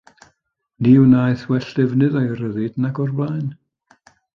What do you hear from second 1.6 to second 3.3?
defnydd o'i ryddid nag o'r